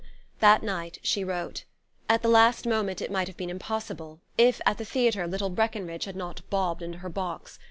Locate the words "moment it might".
2.65-3.27